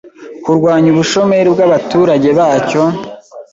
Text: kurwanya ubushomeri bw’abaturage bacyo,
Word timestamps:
kurwanya 0.43 0.87
ubushomeri 0.91 1.49
bw’abaturage 1.53 2.29
bacyo, 2.39 2.81